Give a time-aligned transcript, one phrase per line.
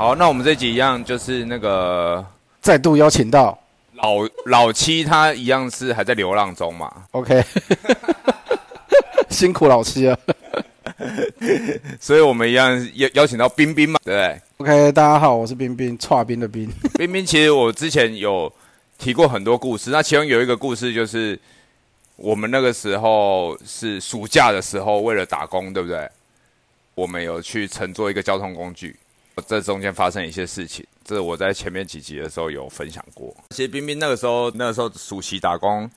[0.00, 2.24] 好，那我们这集一样就是那个
[2.62, 3.62] 再度邀请到
[3.96, 6.90] 老老七，他一样是还在流浪中嘛。
[7.10, 7.44] OK，
[9.28, 10.18] 辛苦老七了。
[12.00, 16.66] 所以我们一样邀邀请到冰冰嘛，对不对？OK，大家好，我是冰冰，跨冰的冰。
[16.96, 18.50] 冰冰，其实我之前有
[18.96, 21.38] 提过很多故事，那其中有一个故事就是
[22.16, 26.08] 我们那个时候是暑假的时候，为了打工，对不对？
[26.94, 28.96] 我们有去乘坐一个交通工具，
[29.46, 33.34] 这中间发生一些事情，这我在前面几集的时候有分享过。
[33.50, 35.90] 其实冰冰那个时候，那个时候暑期打工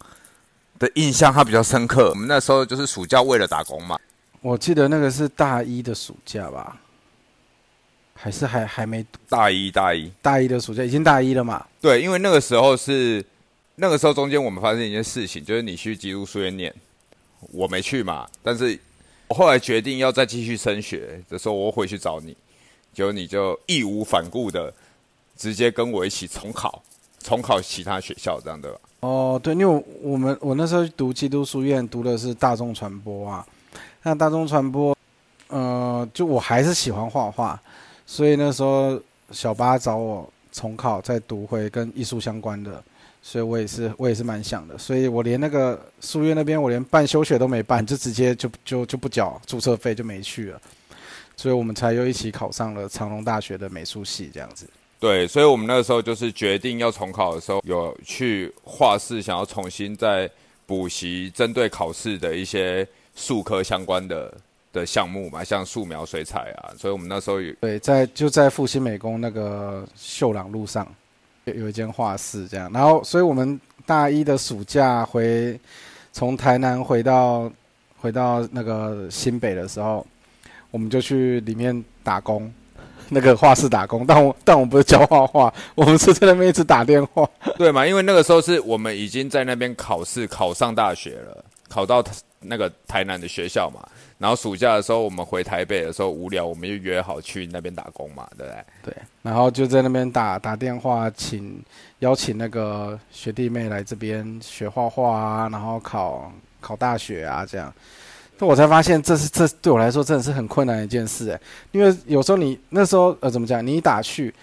[0.80, 2.10] 的印象他比较深刻。
[2.10, 4.00] 我们那时候就是暑假为了打工嘛，
[4.41, 6.80] 我记得那个是大一的暑假吧，
[8.14, 10.12] 还是还还没大一大一。
[10.22, 11.66] 大一的暑假，已经大一了嘛？
[11.82, 13.24] 对，因为那个时候是
[13.76, 16.74] 那个时候中间我们发生一件事情，就是你去基督书院念，
[17.52, 18.79] 我没去嘛，但是
[19.27, 22.35] 我后来决定要再继续升学的时候，我回去找你，
[22.94, 24.74] 结果你就义无反顾的
[25.36, 26.82] 直接跟我一起重考，
[27.20, 28.77] 重考其他学校这样对吧？
[29.02, 33.46] 哦，对，因为我我们我那时候读基督书院，读的是大众传播啊。
[34.04, 34.96] 那大众传播，
[35.48, 37.60] 呃，就我还是喜欢画画，
[38.05, 39.00] 所以那时候
[39.32, 42.84] 小八找我重考，再读回跟艺术相关的，
[43.22, 50.62] 所以我也是我也是蛮想的，所以我连那个书院那边我连办休学都没办，就直接就就就不缴注册费就没去了，
[51.35, 54.67] 所以我们才又一起考上了长隆大学的美术系这样子。
[54.99, 60.29] 对，所以我们那个时候就是决定要重考的时候，有去画室想要重新再
[60.65, 64.34] 补习针对考试的一些术科相关的
[64.72, 70.88] 的项目嘛，像素描、水彩啊，所以我们那时候有对，在就在复兴美工那个秀朗路上
[71.44, 72.72] 有有一间画室，这样。
[72.72, 75.59] 然后，所以我们大一的暑假回
[76.13, 77.51] 从台南回到
[77.97, 80.07] 回到那个新北的时候，
[80.73, 82.51] 我们就去里面打工，
[83.09, 84.03] 那个画室打工。
[84.07, 87.29] 但我但我不是教画画， 我们是在那边一直打电话。
[87.59, 92.03] 对嘛，因为那个时候是我们已经在那边考试，考上大学了，考到
[92.39, 93.88] 那个台南的学校嘛。
[94.17, 98.94] 然后暑假的时候，我们回台北的时候无聊，我们就约好去那边打工嘛，对不对？
[98.94, 101.61] 对，然后就在那边打打电话，请
[102.00, 107.73] 邀请那个学弟妹来这边学画画啊，然后考考大学啊，这样。
[108.43, 111.39] 那我才发现，这是这对我来说真的是很困难的一件事哎，
[111.71, 114.33] 因为有时候你那时候呃怎么讲，你一打去，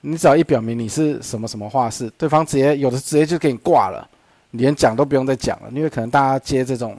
[0.00, 4.08] 你只要一表明你是什么什么画室，对方直接有的直接就给你挂了，
[4.52, 6.96] 你连讲都不用再讲了，因为可能大家接这种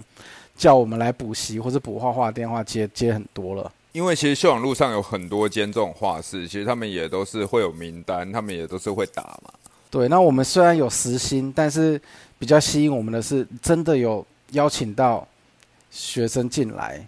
[0.56, 3.72] 叫我们来补习或者补画画电话接接很多了。
[3.94, 9.52] 因为其实秀网路上有很多间这种画室，其实他们也都是会有名单，他们也都是会打嘛。
[9.90, 12.00] 对，那我们虽然有时薪，但是
[12.38, 15.28] 比较吸引我们的是，真的有邀请到
[15.96, 17.00] 学生进来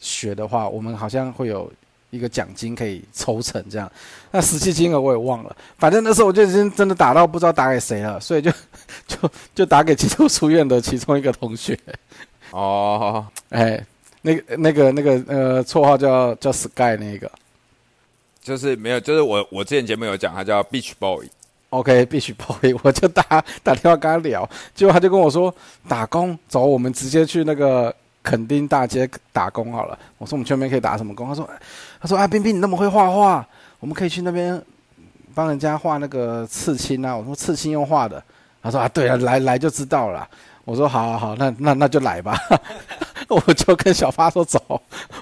[0.00, 1.70] 学的话，我们好像会有
[2.10, 3.90] 一个奖金可以抽成这样。
[4.30, 8.52] 那实际金额我也忘了，反正那时候我就已经真的打到不知道打给谁了，所以就
[9.08, 11.76] 就就打给基督书院的其中一个同学，
[12.52, 13.84] 哦， 哎，
[14.22, 17.28] 那个那个那个呃，绰号叫叫 Sky 那个。
[18.40, 21.28] 就是没有，就是我我之前节目有讲，他叫 Beach Boy。
[21.70, 23.22] OK，必须 boy， 我就打
[23.64, 25.52] 打电话跟他聊，结果他就跟我说
[25.88, 27.92] 打工，走，我们直接去那个
[28.26, 29.96] 垦丁大街打工好了。
[30.18, 31.28] 我说我们去那边可以打什么工？
[31.28, 31.48] 他说
[32.00, 33.46] 他说啊，冰冰你那么会画画，
[33.78, 34.60] 我们可以去那边
[35.32, 37.16] 帮人家画那个刺青啊。
[37.16, 38.20] 我说刺青用画的，
[38.60, 40.28] 他说啊，对啊，来来就知道了。
[40.66, 42.36] 我说好好好，那那那就来吧。
[43.28, 44.60] 我就跟小发说走，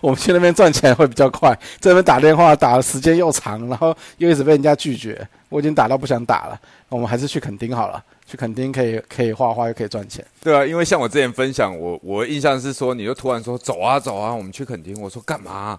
[0.01, 1.57] 我们去那边赚钱会比较快。
[1.81, 6.59] 这边打电话打的时间又长，然后又一直被人家拒绝，我已经打到不想打了。
[6.89, 10.25] 我们还是去垦丁好了，去垦丁可以可以画画又可以赚钱。
[10.43, 14.99] 对啊，因为像我之前分享，我我印象是说，你就突然说走啊走啊，我们去垦丁。
[15.01, 15.79] 我说干嘛？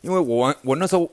[0.00, 1.08] 因为我我那时候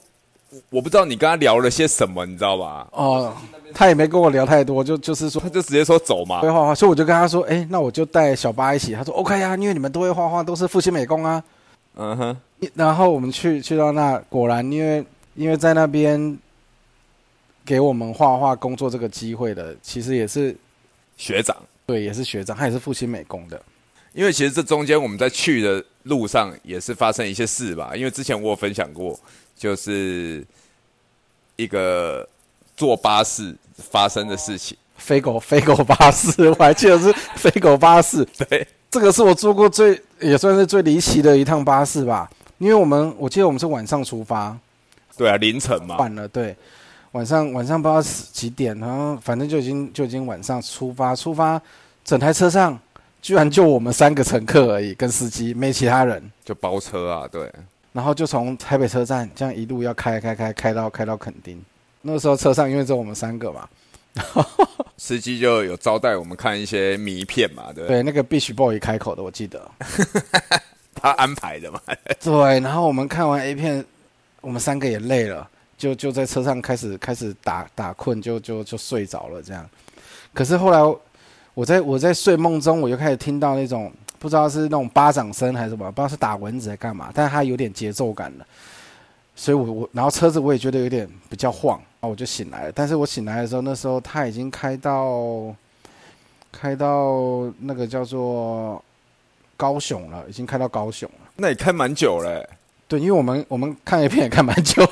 [0.69, 2.87] 我不知道你跟他聊了些什么，你知道吧？
[2.91, 3.35] 哦，
[3.73, 6.49] 他也没跟我聊太多，就就是说他就直接说走嘛会。
[6.49, 8.93] 画画，所以我就跟他说，哎，那我就带小八一起。
[8.93, 11.43] 他说 OK 啊，因为你们都会画画，都是复兴美工啊。
[11.95, 12.37] 嗯哼，
[12.73, 15.05] 然后我们去去到那，果然因为
[15.35, 16.37] 因为在那边
[17.65, 20.55] 给我们画画工作这个机会的，其实也是
[21.17, 21.55] 学长。
[21.85, 23.61] 对，也是学长，他也是复兴美工的。
[24.13, 27.91] 因为其实这中间我们在去的路上也是发生一些事吧。
[27.95, 29.19] 因为之前我有分享过，
[29.59, 30.41] 就是
[31.57, 32.25] 一个
[32.77, 34.77] 坐巴士发生的事情。
[34.95, 38.25] 飞狗飞狗巴士，我还记得是飞狗巴士。
[38.49, 44.57] 对，这个是我坐过最也算是最离奇的一趟巴士吧，因为我们我记得我们是晚上出发，
[45.17, 45.97] 对啊，凌晨嘛。
[45.97, 46.55] 晚了，对，
[47.11, 51.61] 晚上晚上不知道是几点，然后反正就已经就已经晚上出发，出发
[52.05, 52.79] 整台车上
[53.21, 57.51] 居然就我们三个乘客而已，跟司机没其他人，就包车啊，对。
[57.91, 61.61] 然后就从台北车站这样一路要开开开开到开到垦丁，
[62.01, 63.67] 那个时候车上因为只有我们三个嘛，
[64.97, 67.97] 司机就有招待我们看一些迷片嘛，对不对？
[67.97, 69.69] 对，那个 Beach Boy 开口的，我记得。
[71.01, 71.79] 他安排的嘛。
[72.19, 73.83] 对，然后我们看完 A 片，
[74.41, 79.67] 我们三个也累了，就就在车上开始开始打打困，就就就睡着了这样。
[80.33, 80.79] 可是后来
[81.53, 88.45] 我在我在睡梦中，我就开始听到那种不知道是那种巴掌声还是什么，不知道是打蚊子在干嘛，但是它有点节奏感的。
[89.35, 92.71] 所以我我然后车子我也觉得有点比较晃，然后我就醒来了。
[92.73, 95.55] 但是我醒来的时候，那时候他已经开到
[96.51, 98.83] 开到那个叫做
[99.55, 101.31] 高雄了，已经开到高雄了。
[101.37, 102.45] 那也开蛮久了、
[102.85, 104.85] 对，因为我们我们看 A 片也看蛮久，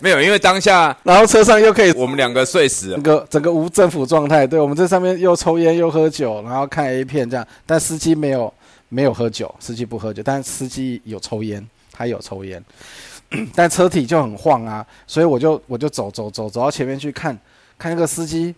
[0.02, 4.46] 没有，因为当下然后车上又可以我们两个睡死了整，个整个无政府状态。
[4.46, 8.52] 对我们这上面又抽烟又喝酒，然后看 A 片这样，但司机没有
[8.88, 12.62] 没有喝酒，司机不喝酒，但司机有抽烟，他有抽烟，
[13.54, 17.38] 但车体就很晃啊，所以我就我就走走走走到前面去看
[17.78, 18.54] 看那个司机，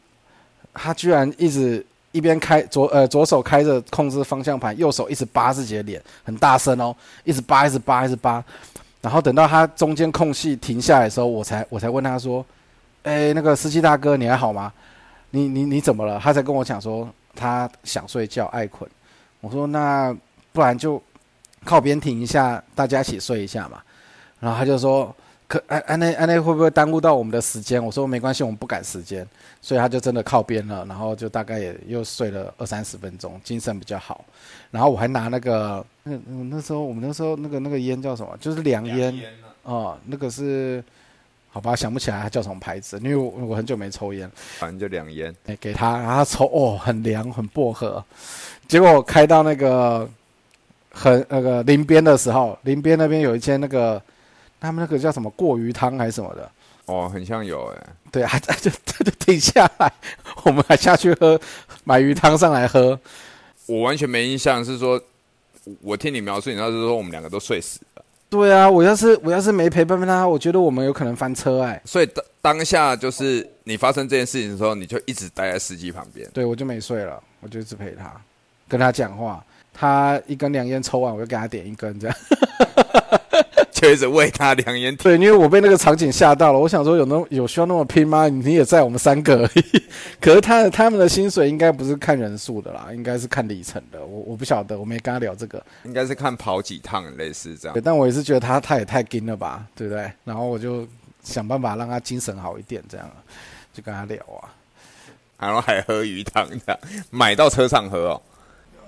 [0.72, 1.84] 他居然一直。
[2.14, 6.94] 一边开左呃左手开着控制方向盘，右手一直扒自己的脸，很大声哦，
[7.24, 8.44] 一直扒一直扒一直扒，
[9.02, 12.42] 然后等到他中间空隙停下来的时候，我才我才问他说
[13.02, 14.72] ：“哎，那个司机大哥，你还好吗？
[15.30, 18.88] 你你你怎么了？”他才跟我讲说他想睡觉，爱困。
[19.40, 20.16] 我说那
[20.52, 21.02] 不然就
[21.64, 23.82] 靠边停一下，大家一起睡一下嘛。
[24.38, 25.14] 然后他就说
[25.52, 29.26] ：“可安安内安内会不会耽误到我们的时间？”我说：“没关系，我们不赶时间。”
[29.60, 34.24] 所以他就真的靠边了，然后就大概也又睡了二三十分钟，精神比较好。
[34.70, 38.34] 然后我还拿那个那那那时候我们那时候那个那个烟叫什么？
[38.40, 39.14] 就是凉烟。
[39.64, 40.82] 哦，那个是，
[41.50, 44.28] 好吧，想不起来它叫什么牌子，因为我我很久没抽烟，
[44.58, 45.32] 反正就两烟。
[45.44, 48.02] 哎，给他，然后他抽，哦，很凉，很薄荷。
[48.66, 50.08] 结果我开到那个
[50.90, 54.02] 很那个林边的时候，林边那边有一间那个
[54.62, 56.50] 他们那个叫什么过鱼汤还是什么的，
[56.86, 59.92] 哦，很像有哎、对，啊 他就他就停下来，
[60.44, 61.38] 我们还下去喝
[61.82, 62.98] 买鱼汤上来喝。
[63.66, 65.02] 我完全没印象，是说，
[65.80, 76.30] 我听你描述，你知道是说我们两个都睡死了，对啊，我要是我要是没陪伴他，我觉得我们有可能翻车哎、所以当当下就是你发生这件事情的时候，你就一直待在司机旁边。
[76.32, 78.14] 对，我就没睡了，我就一直陪他，
[78.68, 79.44] 跟他讲话。
[79.74, 82.16] 他一根两烟抽完，我就给他点一根，这样。
[83.82, 84.94] 就一直喂他两眼。
[84.94, 88.28] 对，因为我被那个场景吓到了，我想说有那有需要那么拼吗？
[88.28, 89.82] 你也在我们三个而已。
[90.20, 94.00] 可是他他们的薪水应该不是看人数的啦，应该是看里程的。
[94.00, 95.60] 我我不晓得，我没跟他聊这个。
[95.82, 97.82] 应该是看跑几趟，类似这样对，。
[97.82, 100.08] 但我也是觉得他他也太精了吧，对不对？
[100.22, 100.86] 然后我就
[101.24, 103.10] 想办法让他精神好一点，这样
[103.74, 104.46] 就跟他聊啊。
[105.40, 106.78] 然后还喝鱼汤这样，
[107.10, 108.22] 买到车上喝哦。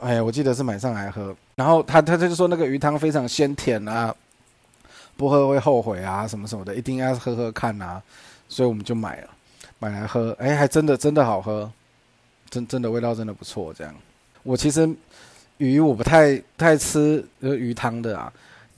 [0.01, 4.15] 哎，我记得是买上来喝，然后他他他就说那个鱼汤非常鲜甜啊，
[5.17, 8.03] 不喝会后悔啊，什么什么的，一定要喝喝看啊，
[8.49, 9.29] 所以我们就买了，
[9.79, 11.71] 买来喝，哎，还真的真的好喝，
[12.51, 13.73] 真真的味道真的不错。
[13.73, 13.95] 这样，
[14.43, 14.89] 我其实
[15.59, 18.33] 鱼我不太太吃呃鱼汤的啊，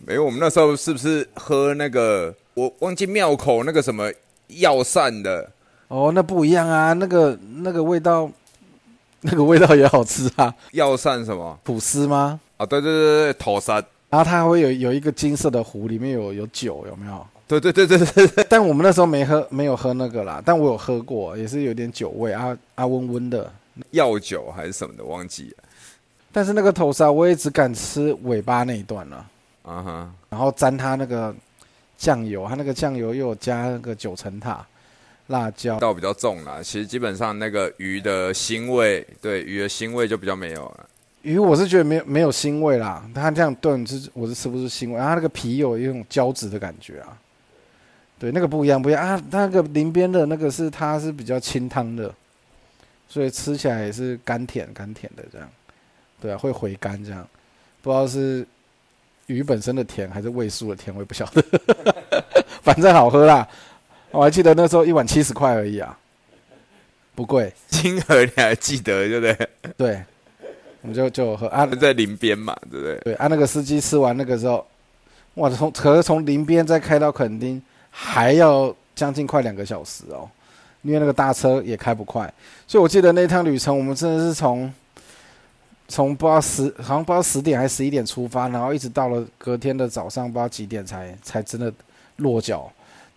[0.04, 2.34] 没有，我们那时候是不是喝那个？
[2.54, 4.11] 我忘记庙口那个什么
[4.49, 5.50] 药膳的，
[5.88, 8.30] 哦，那不一样啊，那个那个味道，
[9.20, 11.58] 那个味道也好吃啊，药膳什么？
[11.62, 12.40] 吐司吗？
[12.56, 13.84] 啊，对对对对，头山。
[14.08, 17.26] 然后它还会有有一个金色的壶，里面有有酒，有没有？
[17.48, 20.42] 对对对对对对，但我们那时候没喝，没有喝那个啦。
[20.44, 23.52] 但我有喝过，也是有点酒味啊啊温温的。
[23.90, 25.64] 药酒还是什么的，忘记了。
[26.32, 29.26] 但是那个头沙我也只敢吃尾巴那一段了，
[29.62, 31.34] 啊哈，然后沾它那个
[31.96, 34.66] 酱油，它那个酱油又有加那个九层塔、
[35.28, 35.80] 辣椒味。
[35.80, 36.60] 道比较重啦。
[36.62, 40.86] 其实基本上那个鱼的腥味，对鱼的腥味就比较没有了。
[41.26, 47.18] 鱼我是觉得没有没有腥味啦，它这样炖是我是吃不出腥味，然后它那个皮有一种胶质的感觉啊。
[48.16, 49.21] 对，那个不一样，不一样啊！
[49.28, 52.14] 它那个林边的那个是它是比较清汤的，
[53.09, 55.50] 所以吃起来也是甘甜甘甜的这样。
[56.21, 57.28] 对啊，会回甘这样，
[57.83, 58.47] 不知道是
[59.26, 61.45] 鱼本身的甜还是味素的甜，我也不晓得。
[62.62, 63.47] 反正好喝啦，
[64.12, 65.99] 我还记得那时候一碗七十块而已啊，
[67.16, 67.52] 不贵。
[67.68, 69.49] 金额你还记得对不对？
[69.76, 70.04] 对，
[70.87, 72.97] 我们就就有喝啊，在林边嘛，对不对？
[73.00, 74.64] 对，啊，那个司机吃完那个之后，
[75.35, 80.31] 哇，从可是从林边再开到垦丁，还要将近快两个小时哦，
[80.83, 82.33] 因为那个大车也开不快，
[82.69, 84.73] 所以我记得那趟旅程，我们真的是从
[85.88, 91.73] 从不知道十好像不知道十点还是十一点出发，然后一直到了隔天的早上不知道几点才才真的
[92.19, 92.71] 落脚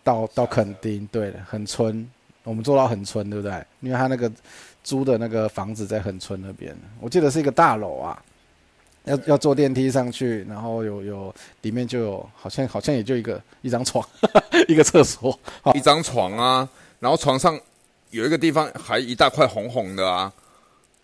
[0.03, 2.03] 到到垦丁，对，很村，
[2.43, 3.63] 我们坐到很村，对不对？
[3.81, 4.31] 因为他那个
[4.83, 8.21] 租的那个房子在恒村那边，我记得是一个大楼啊。
[9.05, 14.07] 要要坐电梯上去，然后有有里面就有好像好像也就一个一张床，
[14.67, 15.39] 一个厕所，
[15.73, 16.67] 一张床啊，
[16.99, 17.59] 然后床上
[18.11, 20.31] 有一个地方还一大块红红的啊。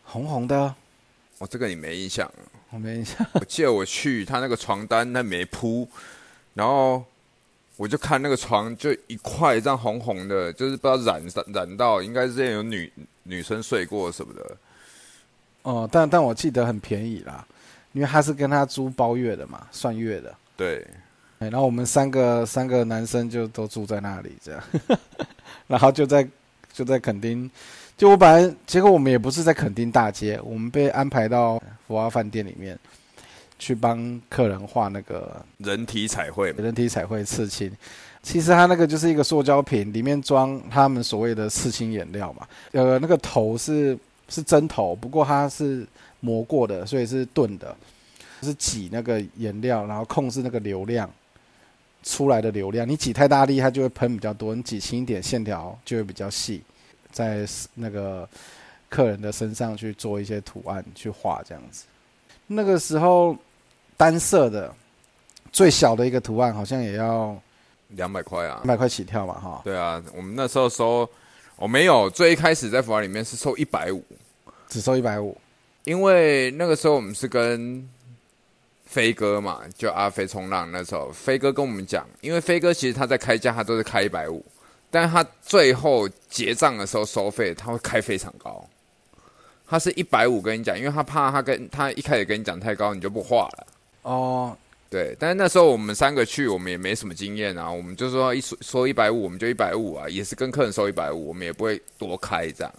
[0.03, 0.75] 红红的，
[1.39, 2.29] 哦，这个你没印象。
[2.70, 3.25] 我没印象。
[3.34, 5.88] 我记得我去他那个床单他没铺，
[6.53, 7.03] 然后
[7.77, 12.91] 我就看那个床就一块这样红红的，就是不知道染染染到，应该之前有女
[13.24, 14.58] 女生睡过什么的。
[15.63, 17.46] 哦，但但我记得很便宜啦，
[17.91, 20.34] 因为他是跟他租包月的嘛，算月的。
[20.55, 20.88] 对，
[21.39, 24.63] 哎，然后我们三个三个男生就都住在那里，这样，
[25.67, 26.25] 然后就在
[26.72, 27.50] 就在垦丁，
[27.98, 32.79] 就我本来结果我们也不是在垦丁大街，我们被安排到福华饭店里面
[33.58, 37.72] 去帮客人画那个人体彩绘，人体彩绘刺青。
[38.22, 42.48] 其实它那个就是一个塑胶瓶，里面装他们所谓的刺青颜料嘛。
[42.72, 43.98] 呃，那个头是
[44.28, 45.86] 是针头，不过它是
[46.22, 47.76] 磨过的，所以是钝的，
[48.42, 51.08] 是挤那个颜料，然后控制那个流量
[52.04, 52.88] 出来的流量。
[52.88, 56.64] 你挤太大力，它就会喷比较多；你挤轻一点，线条就会比较细，
[57.12, 57.46] 在
[57.76, 58.28] 那个
[58.90, 61.86] 客人的身上去做一些图案去画这样子。
[62.48, 63.38] 那个时候
[63.98, 64.74] 单色的
[65.52, 67.36] 最小的一个图案好像也要
[67.90, 68.68] 两百块啊两。
[68.68, 69.62] 百块起跳嘛，哈。
[69.64, 71.10] 对啊，我们那时候收，
[71.56, 74.04] 我、没有，最一开始在福华里面是收一百五，
[74.68, 75.38] 只收一百五。
[75.86, 77.88] 因为那个时候我们是跟
[78.86, 84.44] 飞哥嘛，就阿飞冲浪那时候，飞哥跟我们讲，因为飞哥其实他在开价他都是开一百五，
[84.90, 88.68] 但是他最后结账的时候收费他会开非常高，
[89.68, 93.68] 他是一百五跟你讲，因为他怕他跟他一开始跟你讲太高，你就不画了。
[94.06, 94.56] 哦，
[94.88, 102.72] 对，但是那时候我们三个去，我们也没什么经验啊，我们就说一说说一百五，我们就一百五啊，也是跟客人收一百五，我们也不会多开这样。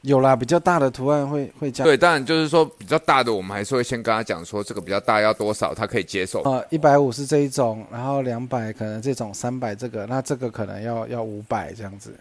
[0.00, 1.84] 有啦，比较大的图案会会加。
[1.84, 6.42] 对，当然就是说比较大的，我们还是会先跟他讲说这个比较大要多少，他可以接受。
[6.42, 12.12] 呃，一百五是这一种，然后两百可能这种，三百这个，那这个可能要要五百这样子，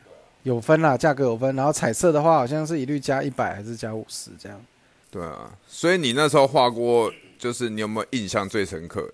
[0.43, 1.55] 有分啦，价格有分。
[1.55, 4.61] 然后彩色的话，好像是一律加一百还是加五十这样。
[5.09, 9.13] 对啊，所以你那时候画过，就是你有没有印象最深刻的？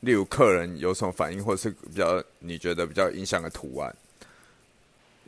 [0.00, 3.94] 例如客人有什么反应，或者是比较你觉得比较印象的图案？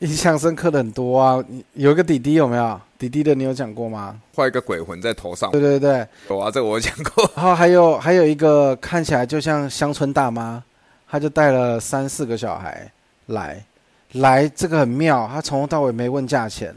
[0.00, 2.78] 印象深刻的很多啊，你有一个弟弟有没有？
[2.98, 4.20] 弟弟的你有讲过吗？
[4.34, 7.30] 画一个鬼魂在头上对，对对，有啊，这个我讲过。
[7.34, 10.62] 然后还有还有一个看起来就像乡村大妈，
[11.08, 12.92] 她就带了三四个小孩
[13.26, 13.64] 来，
[14.12, 16.74] 来这个很妙，她从头到尾没问价钱，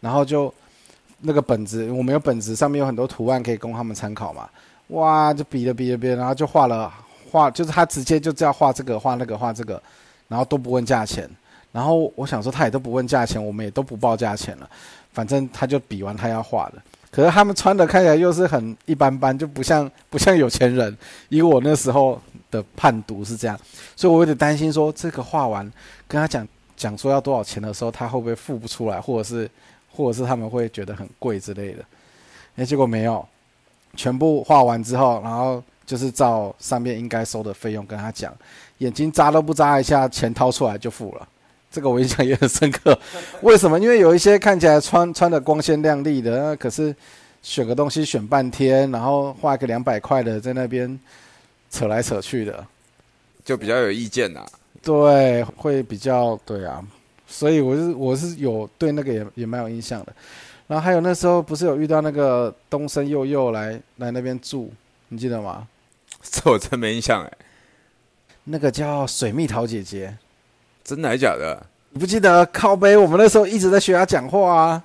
[0.00, 0.52] 然后就
[1.20, 4.48] 那个本子，我们有本子，上面有很多图案可以供他们参考嘛，
[4.88, 6.92] 哇，就比了比了比，然后就画了
[7.30, 9.82] 画，就是他直接就这样画这个画那个画这个，
[10.28, 11.28] 然后都不问价钱，
[11.72, 14.70] 然后我想说他也都不问价钱，我们也都不报价钱了，
[15.12, 16.82] 反正他就比完他要画的。
[17.10, 20.94] 可是他们穿的看起来又是很一般般，就不像不像有钱人。
[21.30, 23.58] 以我那时候的判读是这样，
[23.96, 25.64] 所以我有点担心说这个画完
[26.06, 29.50] 跟他讲讲说要多少钱的时候，他会不会付不出来，或者是
[29.90, 31.82] 或者是他们会觉得很贵之类的。
[32.56, 33.26] 哎，结果没有，
[33.94, 38.34] 全部画完之后，然后就是照上面应该收的费用跟他讲，
[38.78, 41.28] 眼睛眨都不眨一下，钱掏出来就付了。
[41.70, 42.98] 这个我印象也很深刻。
[43.42, 43.78] 为什么？
[43.78, 46.94] 因为有一些看起来穿穿的光鲜亮丽的，那可是
[47.42, 50.98] 选个东西选半天，然后画个两百块的在那边
[51.70, 52.66] 扯来扯去的，
[53.44, 54.46] 就比较有意见呐、
[54.82, 56.82] 对，会比较对啊。
[57.26, 60.12] 所以我是我是有对那个也也蛮有印象的。
[60.66, 64.72] 然后还有那时候不是有遇到那个东升佑佑来来那边住，
[65.08, 65.66] 你记得吗？
[66.22, 67.32] 这我真没印象哎，
[68.44, 70.16] 那个叫水蜜桃姐姐，
[70.82, 71.64] 真的还假的？
[71.90, 72.96] 你不记得靠背？
[72.96, 74.84] 我们那时候一直在学她讲话啊。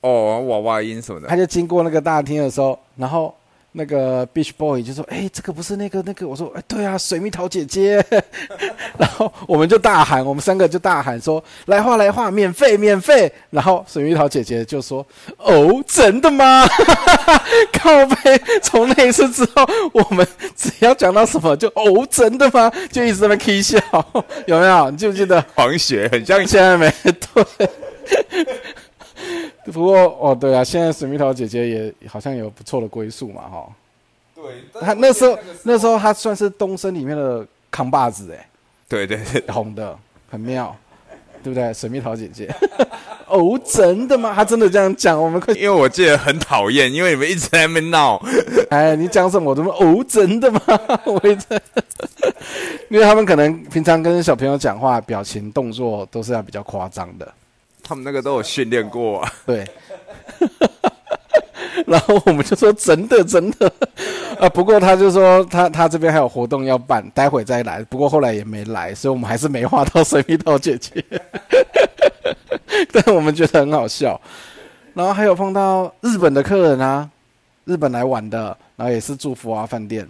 [0.00, 3.32] 哦，娃娃音什么的他，就经过那个大厅的时候，然后
[3.72, 8.04] 那个 Beach Boy 就说：“哎、这个不是那个那个。”我说：“哎、对啊，水蜜桃姐姐。
[8.98, 15.04] ”然后我们就大喊，我们三个就大喊说：“来画来画，免费免费！”然后水蜜桃姐姐就说
[15.38, 16.66] ：“哦，真的吗？”
[17.72, 22.70] 靠背，从那一次之后，我们只要讲到什么就哦，真的吗？
[22.92, 23.78] 就一直在那边 k 笑，
[24.46, 24.90] 有没有？
[24.90, 25.42] 你记不记得？
[25.54, 27.70] 黄血很像现在没对。
[29.72, 33.68] 不过哦，对啊，现在水蜜桃姐姐也好像有不错的归宿嘛，哈。
[34.34, 34.44] 对，
[34.80, 38.48] 她那时候那时候她算是东升里面的扛把子，哎，
[38.88, 39.96] 对对对，红的
[40.28, 40.74] 很妙，
[41.42, 41.72] 对不对？
[41.72, 42.52] 水蜜桃姐姐，
[43.28, 44.32] 哦，真的吗？
[44.34, 48.20] 她真的这样讲，我们快，因为我记得很讨厌，因为你们一直在那边闹，
[48.70, 49.50] 哎，你讲什么？
[49.50, 50.60] 我怎么哦，真的吗？
[51.04, 51.46] 我一直，
[52.90, 57.32] 因为他们可能平常跟小朋友讲话，表情动作都是要比较夸张的。
[57.92, 59.30] 他们那个都有训练过、啊。
[59.44, 59.68] 对，
[61.86, 63.70] 然后我们就说真的真的，
[64.40, 67.84] 啊，不过他就说他他这边还有活动要办，待会再来。
[67.84, 71.04] 不过后来也没来，所以我们还是没画到水蜜桃姐姐。
[72.90, 74.18] 但我们觉得很好笑。
[74.94, 77.06] 然后还有碰到日本的客人啊，
[77.66, 80.08] 日本来玩的，然后也是住福华饭店，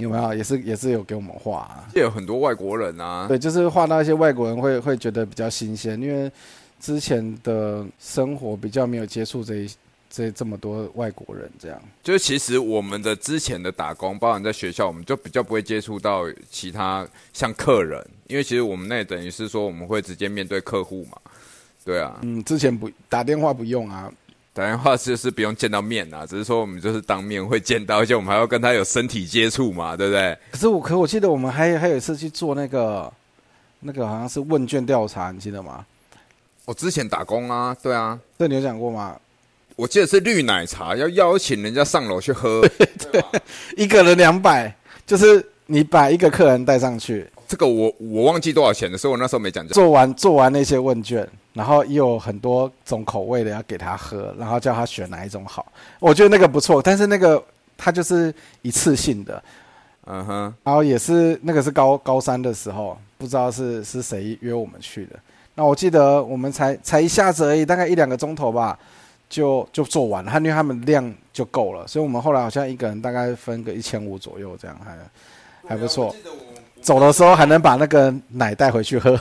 [0.00, 0.34] 有没有？
[0.34, 1.88] 也是也是有给我们画、啊。
[1.94, 6.30] 也有很多外国人啊，对，就是画到一些外国人会会觉得比较新鲜，因为
[6.80, 9.70] 之前的生活比较没有接触这一
[10.08, 11.80] 这这么多外国人，这样。
[12.02, 21.18] 就是其实我们的之前的打工，包含在学校，我们就比较不会接触到其他像客人，因为其实我们那也等于是说我们会直接面对客户嘛，
[21.84, 24.12] 对啊，嗯，之前不打电话不用啊，
[24.52, 30.36] 打电话就是不用见到面啊， 只是说我们就是当面会见到，而且我们还要跟他有身体接触嘛，对不对？
[30.50, 33.12] 可是我可我记得我们还还有一次去做那个
[33.78, 35.84] 那个好像是问卷调查，你记得吗？
[36.66, 39.16] 我之前打工啊，对啊，这你有讲过吗？
[39.76, 43.24] 我记得是绿奶茶，要邀请人家上楼去喝， 对
[43.76, 44.72] 一个人两百，
[45.06, 49.74] 就是你把一个客人带上去，这个我我忘记多少钱了，所以我那时候没讲价。
[49.74, 55.66] 做完做完那些问卷，然后也有很多种口味的要给他喝，然后叫他选哪一种好。
[55.98, 57.42] 我觉得那个不错，但是那个
[57.76, 59.42] 它就是一次性的，
[60.06, 65.18] 嗯哼，然后也是那个是高高三的时候，不知道是是谁约我们去的。
[65.56, 68.78] 那我记得我们才才一下子而已，大概一两个钟头吧，
[69.28, 70.30] 就就做完了。
[70.30, 74.96] 他因为他们量就够了，所以我们后来好像一个人大概分个一千五左右，这样还
[75.66, 76.14] 还不错。
[76.82, 79.18] 走的时候还能把那个奶带回去喝，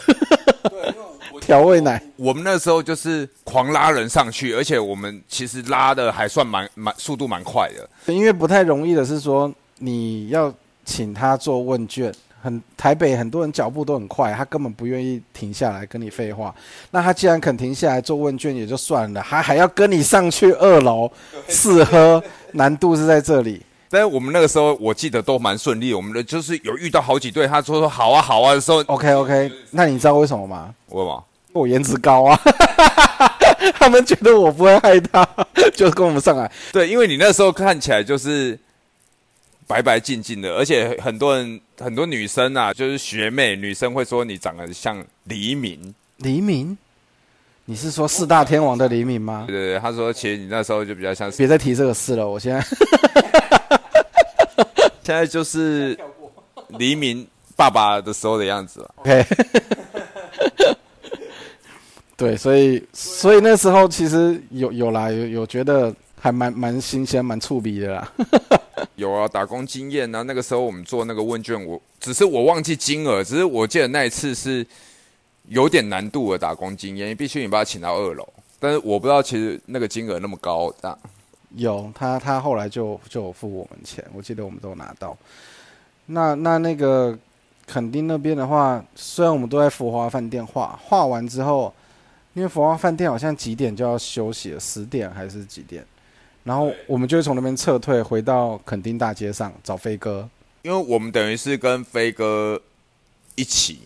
[1.41, 2.01] 调味奶。
[2.15, 8.13] 我们那时候就是狂拉人上去，而且我们其实拉的还算蛮蛮速度蛮快的。
[8.13, 10.53] 因为不太容易的是说，你要
[10.85, 16.53] 请他做问卷，很台北很多人脚步都很快，他根本不愿意停下来跟你废话。
[16.91, 21.11] 那他既然肯停下来做问卷也就算了，还还要跟你上去二楼
[21.47, 23.61] 试喝，难度是在这里。
[23.89, 30.73] 但是我们那个时候我记得都蛮顺利，我们的就是有遇到好几对，他说说好啊好啊的时候，OK OK，那你知道为什么吗？
[30.87, 31.23] 我嘛，
[31.53, 32.39] 我颜值高啊，
[33.79, 35.27] 他们觉得我不会害他，
[35.73, 36.51] 就跟我们上来。
[36.71, 38.57] 对，因为你那时候看起来就是
[39.65, 46.77] 白白净净的，而且很多人很多女生啊，就是学妹女生会说你长得像黎明，黎明，
[47.65, 49.55] 你是说四大天王的黎明吗对？
[49.55, 52.63] 对对，他说其实你那时候就比较像是，别再提这个事了，我现在
[55.03, 55.97] 现在就是
[56.77, 58.95] 黎明爸爸的时候的样子了。
[58.97, 59.25] OK。
[62.15, 68.11] 对，所以所以那时候其实有有啦，有有觉得还蛮蛮新鲜、蛮触鼻的啦。
[68.95, 74.67] 有啊，打工经验啊，那个时候我们做那个问卷，我只是我忘记金额，只是我记得那一次是
[75.47, 78.27] 有点难度的打工经验，必须你把他请到二楼，
[78.59, 80.99] 但是我不知道其实那个金额那么高，这样
[81.55, 85.17] 有他，他后来就就有付我们钱，我记得我们都有拿到。
[86.07, 87.17] 那那那个
[87.67, 91.73] 垦丁那边的话，虽然我们都在福华饭店画，画完之后，
[92.33, 95.85] 因为福华饭店好像几点就要休息了，十点还是几点？
[96.43, 100.27] 然后我们就会从那边撤退，回到垦丁大街上找飞哥。
[100.63, 102.59] 因为我们等于是跟飞哥
[103.35, 103.81] 一起，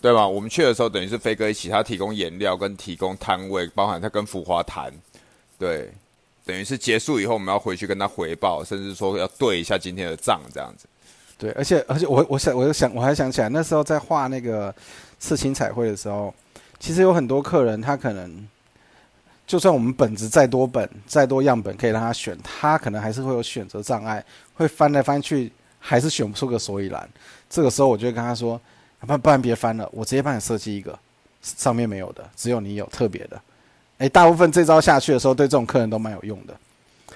[0.00, 0.26] 对吧？
[0.26, 4.92] 我们去的时候等于是飞哥一起，他提供颜料跟提供摊位，包含他跟福华谈，
[5.58, 5.92] 对，
[6.44, 10.86] 等于是结束以后我们要回去跟他回报，甚至说要对一下今天的账这样子。
[11.38, 14.74] 对，而且而且我我想我又想我还想起来，那时候在画那个
[15.18, 16.32] 刺青彩绘的时候，
[16.78, 18.48] 其实有很多客人他可能，
[19.46, 24.24] 就算我们本子再多本再多样本可以让他选，他可能还是会有选择障碍，
[24.54, 25.50] 会翻来翻去，
[25.80, 27.08] 还是选不出个所以然。
[27.50, 28.60] 这个时候我就会跟他说，
[29.00, 30.96] 不不然别翻了，我直接帮你设计一个
[31.42, 33.40] 上面没有的，只有你有特别的。
[34.02, 36.52] 诶，大部分这招下去的时候，对这种客人都蛮有用的。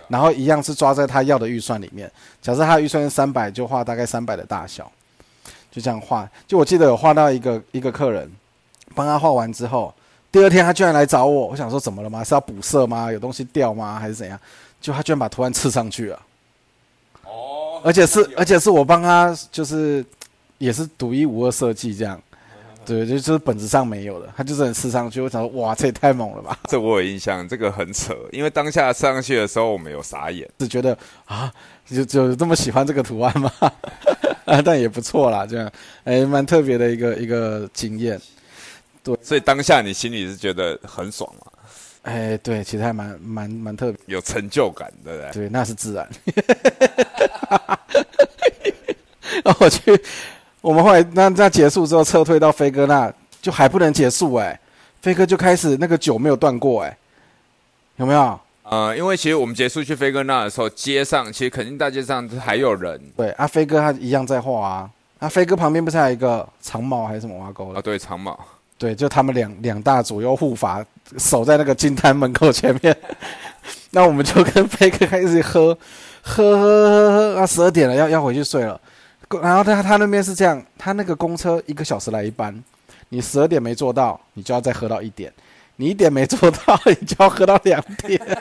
[0.07, 2.09] 然后一样是抓在他要的预算里面。
[2.40, 4.88] 假设他的预算是三百，就画大概三百的大小，
[5.68, 6.31] 就这样画。
[6.46, 8.31] 就我记得有画到一个一个客人，
[8.94, 9.92] 帮他画完之后，
[10.31, 12.22] 第二天他居然来找我，我想说怎么了吗？
[12.22, 13.11] 是要补色吗？
[13.11, 13.99] 有东西掉吗？
[13.99, 14.38] 还是怎样？
[14.81, 16.20] 就他居然把图案刺上去了，
[17.25, 20.05] 哦而且是而且是我帮他，就是
[20.59, 22.20] 也是独一无二设计这样。
[22.87, 25.20] 对，就就是本质上没有的，他就是很吃上去。
[25.20, 26.57] 我想说，哇，这也太猛了吧！
[26.68, 30.49] 这我有印象，这个很扯，因为当下上去的时候我们有傻眼。
[30.59, 31.53] 只觉得啊，
[31.85, 33.51] 就就这么喜欢这个图案吗？
[34.46, 35.68] 啊，但也不错啦，这样，
[36.05, 38.20] 哎，蛮特别的一个一个经验。
[39.03, 41.53] 对所以当下你心里是觉得很爽嘛，
[42.03, 44.01] 哎，对，其实还蛮蛮蛮特别。
[44.07, 45.31] 有成就感，对不对？
[45.33, 46.09] 对，那是自然。
[49.44, 50.01] 然后我去，
[50.67, 54.59] 我们后来那那结束之后撤退到飞哥那，就还不能结束哎、
[55.01, 56.99] 飞哥就开始那个酒没有断过哎、
[57.99, 58.41] 有没有？
[58.65, 64.91] 呃，因为其实我们结束去飞哥那的时候，街上其实肯定大街上还有人对，阿飞哥他一样在画啊。
[65.21, 68.37] 阿飞哥旁边不是还有一个长毛还是什么挖沟啊，对，长毛。
[68.77, 70.85] 对，就他们两两大左右护法
[71.17, 72.95] 守在那个金滩门口前面。
[73.93, 75.79] 那我们就跟飞哥开始喝，
[76.23, 78.79] 喝喝喝喝，啊，十二点了，要要回去睡了。
[79.43, 82.62] 然后他他那边是这样，他那个公车一个小时来一班，
[83.09, 85.31] 你十二点没坐到，你就要再喝到一点；
[85.77, 88.21] 你一点没坐到，你就要喝到两点。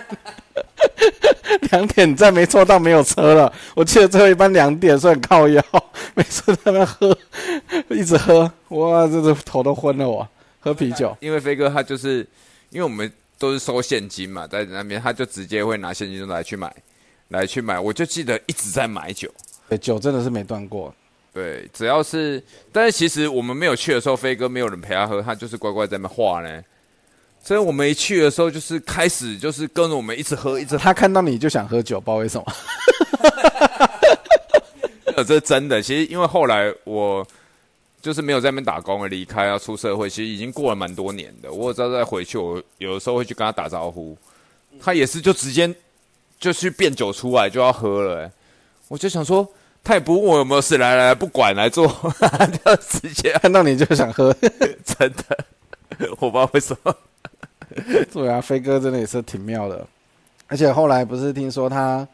[1.71, 3.51] 两点再没坐到，没有车了。
[3.75, 5.63] 我记得最后一班两点，所以靠腰，
[6.13, 7.17] 每次在那喝，
[7.89, 10.27] 一直喝，哇，这是头都昏了我。
[10.59, 12.27] 喝啤酒，因为飞哥他就是，
[12.69, 16.73] 因为我们都是收现金嘛，在那边他就直接会拿现金来去买，
[17.29, 17.79] 来去买。
[17.79, 19.31] 我就记得一直在买酒，
[19.69, 20.93] 对，酒真的是没断过。
[21.33, 26.63] 对，只要是，但是其实我们没有去的时候，飞哥没有人陪他喝，他就是乖乖在那边画呢。
[27.43, 30.83] 所以我们一去的时候，就是开始就是跟着我们一直喝，一直喝。
[30.83, 32.53] 他看到你就想喝酒，不知道为什么。
[35.17, 35.81] 呃，这是真的。
[35.81, 37.25] 其实因为后来我
[38.01, 41.51] 就是没有在那边打工了，离开要出社会，其实已经过了蛮多年的。
[41.51, 44.17] 我有知道再回去，我有的时候会去跟他打招呼，
[44.79, 45.73] 他也是就直接
[46.39, 48.31] 就去变酒出来就要喝了、欸。
[48.87, 49.47] 我就想说，
[49.83, 51.87] 他也不问我有没有事，来来来，不管来做，
[52.65, 54.33] 就直接看到你就想喝。
[54.85, 55.37] 真的，
[56.19, 56.95] 我不知道为什么。
[58.11, 59.85] 对啊，飞哥真的也是挺妙的。
[60.47, 62.07] 而且后来不是听说他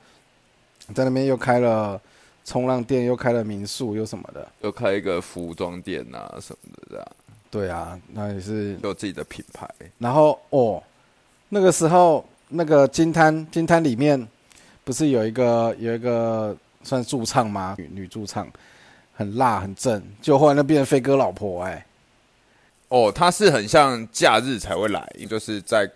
[0.95, 1.99] 在那边又开了
[2.45, 4.47] 冲浪店，又开了民宿，又什么的。
[4.61, 7.07] 又开一个服装店啊什么的，这样
[7.51, 8.77] 对啊，那也是。
[8.81, 9.69] 有自己的品牌。
[9.97, 10.81] 然后哦，
[11.49, 14.25] 那个时候那个金滩金滩里面
[14.83, 17.75] 不是有一个有一个算驻唱吗？
[17.77, 18.47] 女女驻唱
[19.13, 21.85] 很辣很正，就后来那变成飞哥老婆哎、
[22.87, 25.89] 哦，他是很像假日才会来，就是在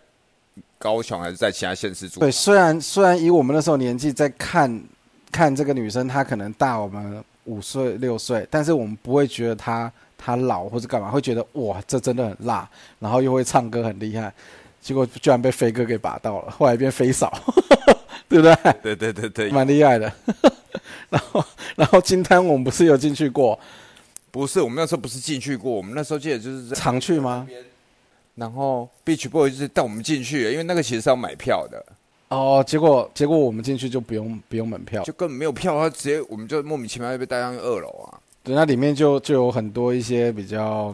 [0.77, 2.19] 高雄还是在其他县市住。
[2.19, 4.83] 对，虽然虽然以我们那时候年纪在看
[5.31, 12.69] 看这个女生，她可能大我们五岁六岁，但是我们不会觉得她她老或者干嘛，会觉得哇，这真的很辣，
[12.99, 14.31] 然后又会唱歌很厉害，
[14.81, 17.33] 结果居然被飞哥给拔到了，后来变飞嫂，
[18.27, 18.55] 对不对？
[18.81, 20.11] 对对对对，蛮厉害的。
[21.09, 23.57] 然后然后金滩我们不是有进去过，
[24.31, 27.47] 不是我们那时候不是进去过，我们那时候记得就是，常去吗？
[28.35, 31.85] 然后 Beach Boy 就是带我们进去，因为那个其实是要买票的，
[32.27, 38.19] 哦，结果结果我们进去就不用不用门票，就根本没有票，他直接我们就莫名其妙就被带上二楼啊。
[38.43, 40.93] 对，那里面就就有很多一些比较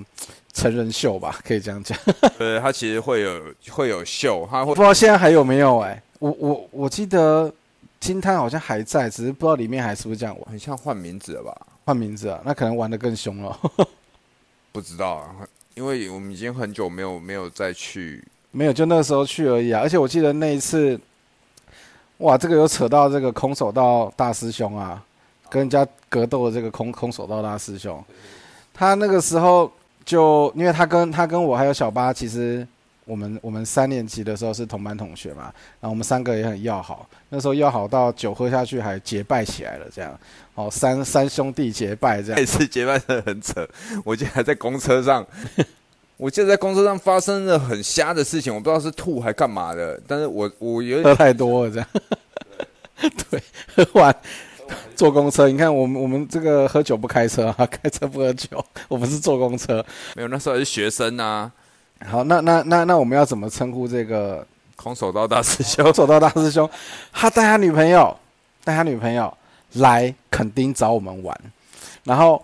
[0.53, 1.97] 成人秀吧，可以这样讲。
[2.37, 3.41] 对，他其实会有
[3.71, 7.51] 会有秀，他会不知道现在还有没有哎、我我我记得
[7.99, 11.67] 金滩好像还在，只是不知道里面还是不是这样玩，很像换名字了吧？
[11.83, 13.59] 换名字啊，那可能玩的更凶了。
[14.71, 15.35] 不知道啊，
[15.73, 18.23] 因为我们已经很久没有没有再去。
[18.51, 19.81] 没有，就那个时候去而已啊。
[19.81, 20.99] 而且我记得那一次，
[22.17, 25.03] 哇，这个有扯到这个空手道大师兄啊，
[25.49, 28.03] 跟人家格斗的这个空空手道大师兄，
[28.75, 29.71] 他那个时候
[30.05, 32.67] 就因为他跟他跟我还有小八，其实
[33.05, 35.43] 我们我们三年级的时候是同班同学嘛，
[35.79, 40.17] 然后我们三个也很要好，那时候要好到酒喝下去还结拜起来了，这样
[40.55, 42.45] 哦，三三兄弟结拜这样那。
[42.45, 43.67] 次结拜真的很扯，
[44.03, 45.25] 我记得还在公车上，
[46.17, 51.87] 我记得在公车上发生了很瞎的事情，我不知道是吐还干嘛的，但是我我有喝点太多了，这样。
[53.31, 53.41] 对，
[53.75, 54.15] 喝完
[54.95, 59.83] 坐公车，你看我们我们这个喝酒不开车啊，开车不喝酒，我们是坐公车。
[60.15, 61.51] 没有，那时候还是学生啊，
[62.05, 66.69] 好，那那那那我们要怎么称呼这个空手道大师兄空手道大师兄？
[67.11, 68.17] 他带他女朋友，
[68.63, 69.31] 带他女朋友
[69.73, 71.39] 来垦丁找我们玩，
[72.03, 72.43] 然后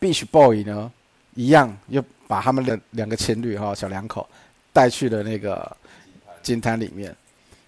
[0.00, 0.90] Beach Boy 呢，
[1.34, 4.28] 一样又把他们两两个情侣哈小两口
[4.72, 5.76] 带去了那个
[6.42, 7.14] 金滩里面，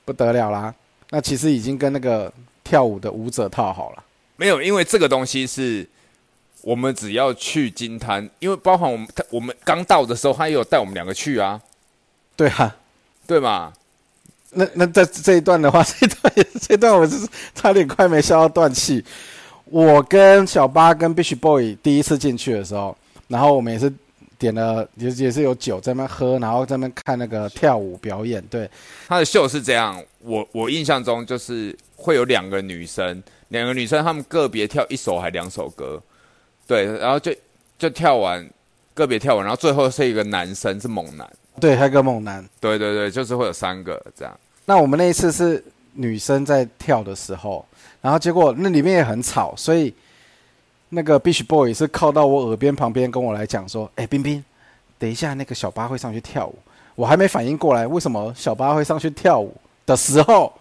[0.05, 0.75] 不得了啦！
[1.11, 4.05] 那其实已经跟那个跳舞的舞者套好了。
[4.37, 5.89] 没有，因为这个东西是
[6.69, 11.59] 我们只要去金滩，因为包含我们他我们刚到的时候，他也有带我们两个去啊，
[12.37, 12.77] 对啊，
[13.27, 13.73] 对嘛？
[14.51, 19.03] 那那在这一段的话， 这一段也这一段我是差点快没笑到断气。
[19.65, 22.95] 我跟小八跟 Beach Boy 第一次进去的时候，
[23.29, 23.91] 然后我们也是
[24.39, 28.45] 点了，也也是有酒在那边喝，然后在那边看那个跳舞表演。
[28.51, 28.69] 对，
[29.07, 35.99] 他的秀是这样，我我印象中就是会有两个女生，两个女生她们个别跳一首还两首歌，
[36.69, 37.35] 对，然后就
[37.77, 38.49] 就跳完
[38.95, 41.29] 个别跳完，然后最后是一个男生是猛男，
[41.59, 42.47] 对，还有个猛男。
[42.61, 44.39] 对对对，就是会有三个这样。
[44.67, 47.65] 那我们那一次是女生在跳的时候，
[48.03, 49.93] 然后结果那里面也很吵，所以
[50.91, 54.45] 那个 Beach Boy 是靠到我耳边旁边跟我来讲说：“哎，冰冰，
[54.99, 56.55] 等一下那个小八会上去跳舞。”
[56.95, 59.57] 我还没反应过来，为什么小八会上去跳舞？
[59.87, 60.53] 的时候，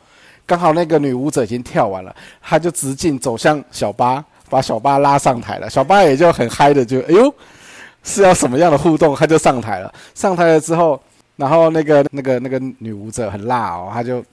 [0.45, 5.69] 刚好那个女舞者已经跳完了，她就直径走向小巴，把小巴拉上台了。
[5.69, 7.33] 小巴也就很嗨的就，哎呦，
[8.03, 9.15] 是要什么样的互动？
[9.15, 9.93] 他就上台了。
[10.13, 10.99] 上台了之后，
[11.35, 14.23] 然后那个那个那个女舞者很辣哦，她就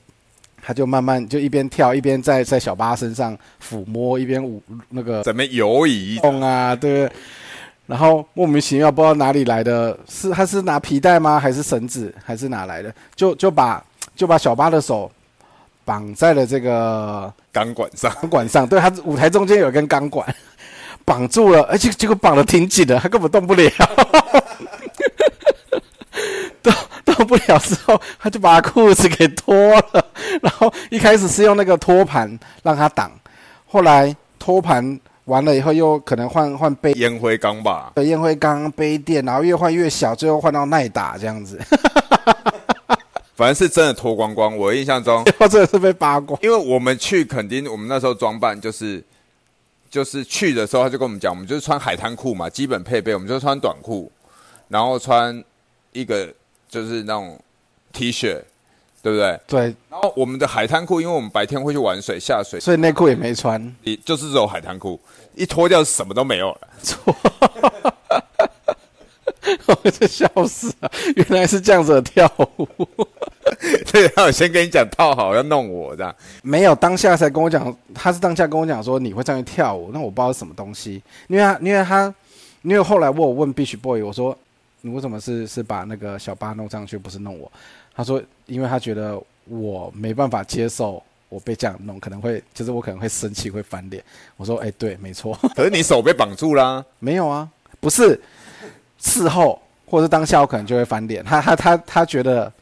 [0.62, 6.18] 她就慢慢就一边跳一边在在小巴身上抚摸，一边舞那个怎么游移？
[6.22, 7.16] 动啊，对不对？
[7.86, 11.38] 然后莫名其妙不知道哪里来的，是他是拿皮带吗？
[11.38, 12.14] 还是绳子？
[12.24, 12.94] 还是哪来的？
[13.14, 13.84] 就就把
[14.16, 15.10] 就把小巴的手
[15.84, 18.66] 绑在了这个钢管上，钢管上。
[18.66, 20.34] 对，他舞台中间有一根钢管
[21.04, 23.70] 绑住了，而且结果绑的挺紧的，他根本动不了。
[26.62, 26.72] 动
[27.04, 30.06] 动不了之后，他就把裤子给脱了。
[30.40, 33.10] 然后一开始是用那个托盘让他挡，
[33.66, 34.98] 后来托盘。
[35.26, 41.58] 完了以后又可能换换杯烟灰缸吧，对，烟灰缸杯垫，然后越换越小，最后换到耐打这样子。
[43.34, 46.38] 反正是真的脱光光，我印象中， 真的是被扒光。
[46.42, 49.02] 因为我们去垦丁，我们那时候装扮就是
[49.90, 54.10] 就是去的时候，他就跟我们讲，我们就是穿海滩裤嘛，基本配备，我们就穿短裤，
[54.68, 55.42] 然后穿
[55.92, 56.32] 一个
[56.68, 57.38] 就是那种
[57.92, 58.40] T 恤。
[59.04, 59.38] 对不对？
[59.46, 59.60] 对。
[59.90, 64.98] 然后我们的海滩裤，因为我们白天会去玩水下水，所以内裤也没穿，你就是只有海滩裤，
[65.34, 66.60] 一脱掉什么都没有了。
[69.44, 72.68] 错， 我这笑死了，原来是这样子的跳舞。
[73.92, 82.14] 对，他有先跟你讲套好要弄我这样，没有当下才跟我讲，他是当下跟我讲说你会上去跳舞，那我不知道是什么东西，因为他因为他
[82.62, 84.36] 因为后来我问 b i s h Boy，我说
[84.80, 87.50] 你为什么是是把那个小八弄上去，不是弄我？
[87.96, 94.02] 他说：“因为他觉得我没办法接受我被这样弄，可能会就是我可能会生气会翻脸。”
[94.36, 95.32] 我说：“哎，对，没错。
[95.54, 96.84] 可是你手被绑住啦？
[96.98, 98.20] 没有啊，不是
[99.04, 101.22] 事后或者当下我可能就会翻脸。
[101.22, 102.52] 他他他他觉得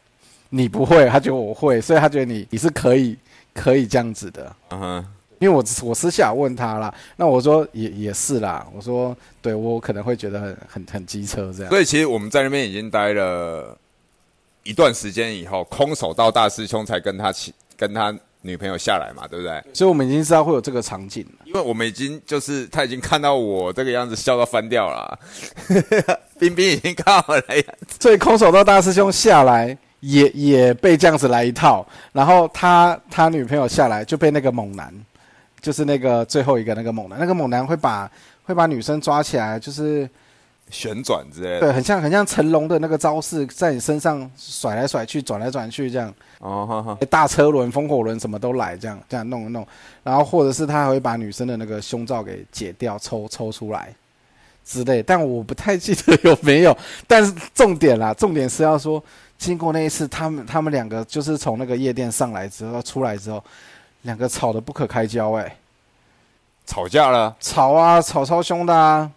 [0.50, 3.16] 你不会，他觉得我会，所以他觉得你你是可以
[3.54, 4.54] 可以这样子的。
[4.70, 5.06] 嗯哼，
[5.38, 11.70] 因为我我私下问他啦，那我说也也是啦，我说对我可能会觉得很很很机车这样。
[11.70, 13.78] 所以其实我们在那边已经待了。”
[14.64, 19.60] 一段时间以后，空手道大师兄才跟他起跟他女朋友下来嘛，对不对？
[19.74, 25.18] 所以我们已经知道会有这个场景了，因为我们已经就是他已经看到我这个样子笑到翻掉了，
[26.42, 27.42] 冰冰已经看好了。
[28.00, 34.92] 所以空手道大师兄下来也也被这样子来一套，然后他他女朋友下来就被那个猛男，
[35.60, 38.10] 就是那个最后一个那个猛男，那个猛男会把
[38.42, 40.08] 会把女生抓起来，就是。
[40.70, 46.14] 旋转之类的，对，很像很像成龙的那个招式，在你身上甩来甩去，转来转去这样。
[46.38, 49.66] 哦，大车轮、风火轮什么都来，这样这样弄一弄，
[50.02, 53.94] 然后或者是他还会把女生的那个胸罩给解掉、抽抽出来
[54.64, 55.02] 之类。
[55.02, 56.76] 但我不太记得有没有。
[57.06, 59.02] 但是重点啦，重点是要说，
[59.38, 63.42] 经过那一次，他们他们两个就是从那个夜店上来之后出来之后，
[64.02, 65.56] 两个吵得不可开交，哎，
[66.66, 69.10] 吵架了，吵啊，吵超凶的啊。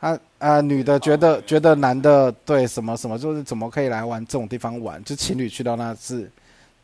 [0.00, 0.60] 啊啊！
[0.60, 5.02] 女的觉得觉得男的对什么什么，就是怎么可以来玩这种地方玩？
[5.02, 6.30] 就情侣去到那是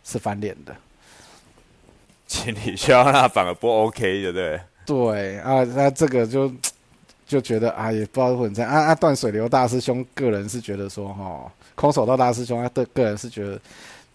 [0.03, 0.75] 是翻脸的，
[2.27, 4.61] 情侣去到那反而不 OK，对不对？
[4.87, 6.51] 对啊，那这个就
[7.31, 8.95] 就觉得啊，也不知道混在啊啊！
[8.97, 13.61] 断水流大师兄个人是觉得说哈，空手道大师兄他的个人是觉得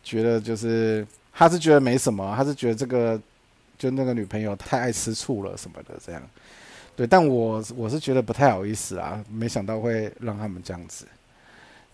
[0.03, 3.17] 觉得就是他是觉得没什么，他是觉得这个
[3.77, 6.21] 就那个女朋友太爱吃醋了什么的这样。
[6.93, 11.05] 对，但我我是觉得不太好意思啊，没想到会让他们这样子。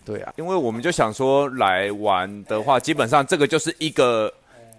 [0.04, 4.32] 对啊，因为我们就想说来玩的话，基本上这个就是一个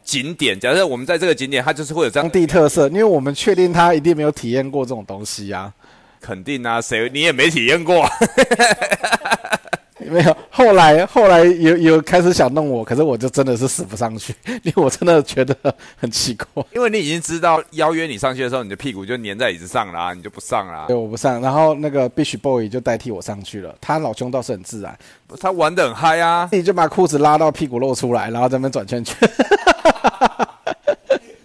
[0.03, 0.59] 景点。
[0.59, 5.73] 假设我们在这个景点，它就是会有当地特色，因为我们确定他一定没有体验过这种东西啊。
[6.23, 8.07] 肯定啊，谁你也没体验过。
[10.05, 15.55] 没有，后来后来有有开始想弄我，可是我就真的是死不上去， 因为我真的觉得
[15.95, 16.63] 很奇怪。
[16.75, 20.85] 因为你已经知道邀约你上去的时候，你的屁股就粘在椅子上了，你就不上了。
[20.87, 23.73] 对，我不上，然后那个 Beach Boy 就代替我上去了。
[23.79, 24.97] 他老兄倒是很自然，
[25.39, 29.17] 他玩的很嗨啊，你就把裤子拉到屁股露出来，然后在那边转圈圈。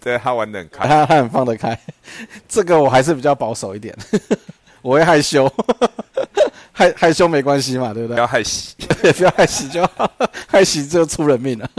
[0.00, 1.78] 对他玩的很开，他很放得开。
[2.48, 3.94] 这个我还是比较保守一点，
[4.82, 5.50] 我会害羞。
[6.72, 8.14] 害害羞没关系嘛，对不对？
[8.14, 8.76] 不要害喜，
[9.18, 10.08] 不要害喜就好，
[10.46, 11.68] 害喜就出人命了。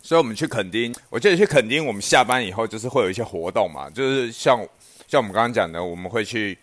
[0.00, 4.56] 所以，我们去垦丁，我记得去垦丁，我们下班以后就是会有一些活动嘛，就是像
[5.08, 6.56] 像我们刚刚讲的，我们会去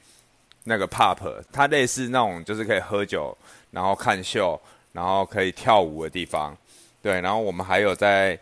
[0.63, 1.17] 那个 pub，
[1.51, 3.37] 它类似那种就是可以喝酒，
[3.71, 4.57] 然后看秀，
[4.93, 6.55] 然后可以跳舞的地方。
[7.01, 8.39] 对，然后我们还有在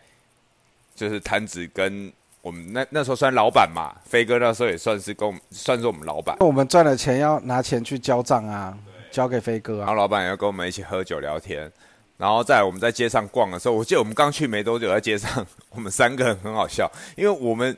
[0.96, 2.14] 就是摊子跟。
[2.46, 6.38] 我们那那时候算老板嘛，飞哥那时候也算是跟我们算是我们老板。
[6.42, 8.78] 我们赚了钱要拿钱去交账啊，
[9.10, 9.86] 交给飞哥啊。
[9.86, 11.72] 然后老板也要跟我们一起喝酒聊天，
[12.18, 17.76] 然后在我们在街上逛的时候，我记得我们刚去没多久，在街上我们三个人很好笑，因为我们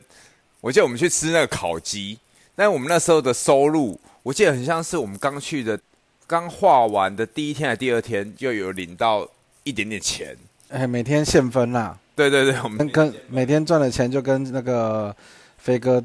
[0.60, 2.20] 我记得我们去吃那个烤鸡，
[2.54, 5.80] 但我们那时候的收入，我记得很像是我们刚去的
[6.28, 9.26] 刚画完的第一天还第二天就有领到
[9.64, 10.36] 一点点钱。
[10.68, 15.16] 哎，每天现分啦，对对对，我们跟跟每天赚的钱就跟那个
[15.60, 16.04] 飞哥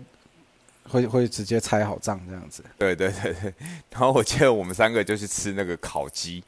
[0.91, 2.63] 会会直接拆好账这样子。
[2.77, 3.55] 对对对对，
[3.91, 6.45] 然后我记得我们三个就去吃那个烤鸡，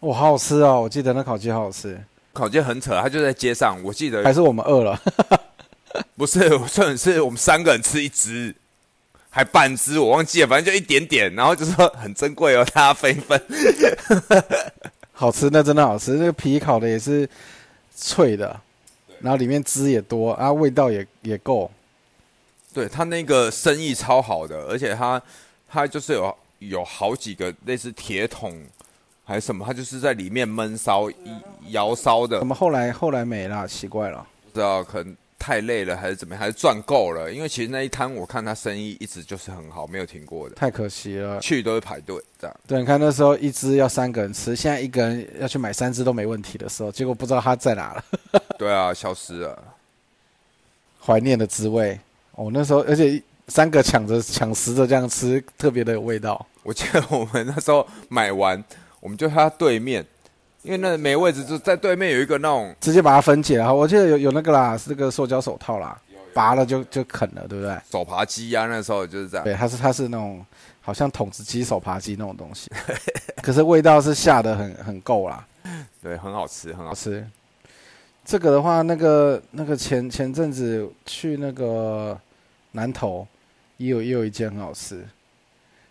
[0.00, 0.80] 哇，好好吃哦！
[0.82, 1.96] 我记得那烤鸡好好吃，
[2.32, 5.00] 烤鸡很扯，它就在街上，我记得还是我们饿了。
[6.16, 8.52] 不是，我说的是我们三个人吃一只，
[9.30, 13.40] 还半只，我忘记了，反正就一点点，然后就说很珍贵哦，大家分一分。
[15.12, 16.14] 好吃，那真的好吃。
[16.14, 17.26] 那个皮烤的也是
[17.96, 18.60] 脆的，
[19.20, 21.70] 然后里面汁也多，啊，味道也也够。
[22.72, 25.20] 对他那个生意超好的，而且他
[25.68, 28.60] 他就是有有好几个类似铁桶
[29.24, 31.10] 还是什么，他就是在里面焖烧、
[31.68, 32.38] 窑烧的。
[32.38, 33.66] 怎么后来后来没了？
[33.66, 35.16] 奇怪了，不知道可能。
[35.46, 36.40] 太累了还是怎么样？
[36.40, 37.32] 还是赚够了？
[37.32, 40.56] 因为其实那一摊我看他生意一直就是很好，没有停过的。
[40.56, 42.56] 太可惜了，去都是排队这样。
[42.66, 48.04] 对，你看那时候一只要三个人吃，现在一个人要去买三只都没问题的时候，结果不知道他在哪了。
[48.58, 49.62] 对啊，消失了。
[51.00, 51.96] 怀念的滋味
[52.32, 56.44] 哦，那时候而且三个抢着抢食着这样吃，特别的有味道。
[56.64, 58.64] 我记得我们那时候买完，
[58.98, 60.04] 我们就他对面。
[60.66, 63.72] 因为那没位置，就在对面有一个那种，直接把它分解啊。
[63.72, 65.96] 我记得有有那个啦，是那个塑胶手套啦，
[66.34, 67.78] 拔了就就啃了，对不对？
[67.88, 69.44] 手扒鸡啊，那时候就是这样。
[69.44, 70.44] 对，它是它是那种
[70.80, 72.68] 好像筒子鸡、手扒鸡那种东西，
[73.40, 75.46] 可是味道是下的很很够啦。
[76.02, 77.24] 对，很好吃，很好吃。
[78.24, 82.18] 这个的话，那个那个前前阵子去那个
[82.72, 83.24] 南头，
[83.76, 85.06] 也有也有一间很好吃。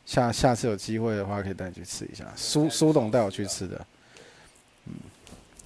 [0.05, 2.25] 下下次有机会的话，可以带你去吃一下。
[2.35, 3.79] 苏苏董带我去吃的。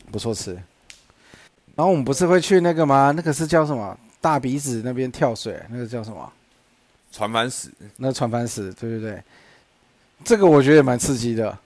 [0.09, 0.53] 嗯，不错吃。
[1.75, 3.13] 然后我们不是会去那个吗？
[3.15, 3.97] 那个是叫什么？
[4.19, 6.31] 大鼻子那边跳水，那个叫什么？
[7.11, 7.69] 船帆石。
[7.97, 9.23] 那船帆石，对对对。
[10.25, 11.57] 这个我觉得也蛮刺激的。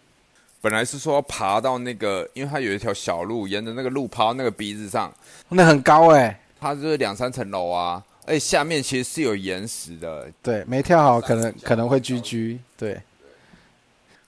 [0.62, 5.12] 本来是说爬到那个，因为它有一条小路，沿着那个路爬到那个鼻子上，
[5.50, 6.40] 那很高哎。
[6.60, 10.30] 它就是两三层楼啊，而且下面其实是有岩石的。
[10.42, 12.60] 对，没跳好可能可能会居居。
[12.78, 13.02] 对。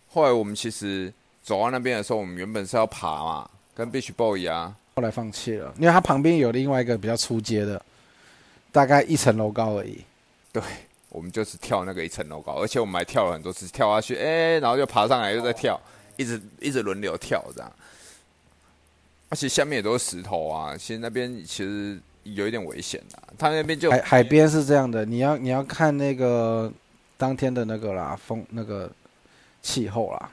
[0.10, 1.14] 后来我们其实。
[1.44, 7.80] 走到那边的时候，我们原本是要爬嘛，跟 Beach Boy 一样，后来放弃了，因为它旁边有另外一个比较出街的，
[8.72, 10.02] 大概一层楼高而已。
[10.54, 10.64] 对，
[11.10, 15.80] 我们就是跳那个一层楼高，而且我们还跳了很多次，跳下去，哎，然后就爬上来，又在跳，
[16.16, 17.70] 一直一直轮流跳这样。
[19.28, 23.22] 而且下面也都是石头啊，其实那边其实有一点危险的。
[23.38, 26.72] 它那边就海海边是这样的，你要你要看那个
[27.18, 28.90] 当天的那个啦，风那个
[29.62, 30.32] 气候啦。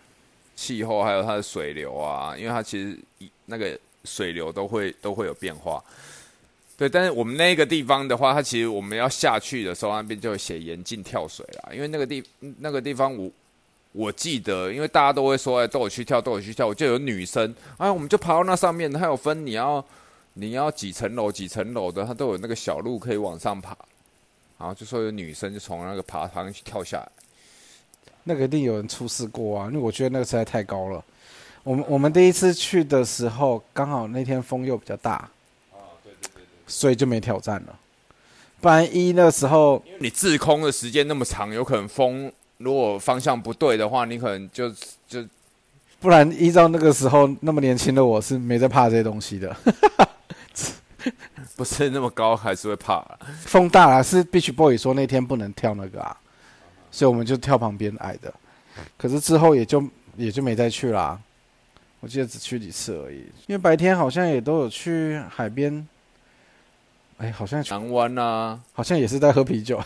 [0.54, 2.98] 气候还有它的水流啊，因为它其实
[3.46, 5.82] 那个水流都会都会有变化。
[6.76, 11.70] 对，但是我们那个地方的话，它其实我们要下去的时候，那边就会写严禁跳水啦。
[11.72, 12.22] 因为那个地
[12.58, 13.30] 那个地方，我
[13.92, 16.66] 我记得，因为大家都会说，哎，都有去跳，都有去跳。
[16.66, 19.84] 我就有女生，哎，我们就爬到那上面，它有分你要
[20.32, 23.76] 你要几层楼几层楼的，它都有那个小路可以往上爬。
[24.58, 27.08] 然后就说有女生就从那个爬上去跳下来。
[28.24, 31.02] 那个一定有人出事过啊，因为我觉得那个实在太高了。
[31.64, 35.12] 我们我们第一次去的时候，刚好那天风又比较大，
[35.72, 37.78] 啊，对对对对，所以就没挑战了。
[38.60, 44.68] 不然一那时候，你滞空的时间那么长，有可能风如果方向不对的话，你可能就
[45.08, 45.24] 就，
[46.00, 49.56] 不然依照那个时候那么年轻的我是没在怕这些东西的，
[51.56, 53.04] 不是那么高还是会怕。
[53.40, 56.16] 风大了，是 Beach Boy 说那天不能跳那个啊。
[56.92, 58.32] 所以我们就跳旁边矮的，
[58.96, 59.82] 可是之后也就
[60.16, 61.18] 也就没再去啦。
[61.98, 65.88] 我记得只去几次而已，因为白天好像也都有去海边。
[67.18, 69.80] 哎，好像南湾啊，好像也是在喝啤酒。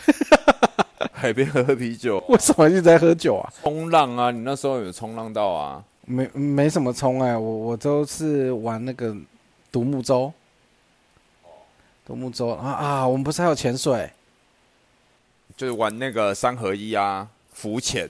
[1.13, 2.23] 海边喝啤酒？
[2.29, 3.53] 为什么一直在喝酒啊？
[3.61, 4.31] 冲浪啊！
[4.31, 5.83] 你那时候有冲浪到啊？
[6.05, 9.15] 没没什么冲哎，我我都是玩那个
[9.71, 10.33] 独木舟。
[12.05, 13.07] 独木舟啊啊！
[13.07, 14.09] 我们不是还有潜水？
[15.57, 18.07] 就是玩那个三合一啊，浮潜。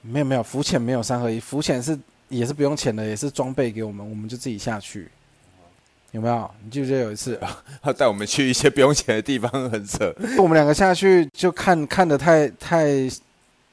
[0.00, 1.96] 没有没有，浮潜没有三合一，浮潜是
[2.28, 5.08] 也是不用钱的，也是装备给我们，我们就自己下去。
[6.12, 6.50] 有没有？
[6.64, 7.38] 你记不记得有一次，
[7.82, 10.10] 他 带我们去一些不用钱的地方，很扯。
[10.38, 12.86] 我们两个下去就看看的太太